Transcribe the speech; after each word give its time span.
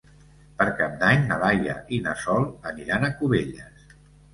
Per 0.61 0.65
Cap 0.79 0.95
d'Any 1.03 1.21
na 1.27 1.39
Laia 1.45 1.77
i 1.99 2.03
na 2.09 2.19
Sol 2.25 2.51
aniran 2.75 3.11
a 3.13 3.17
Cubelles. 3.23 3.91